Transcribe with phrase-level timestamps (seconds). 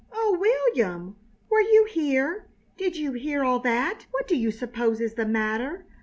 [0.11, 1.15] "Oh, William!
[1.47, 2.47] Were you here?
[2.75, 4.07] Did you hear all that?
[4.09, 5.85] What do you suppose is the matter?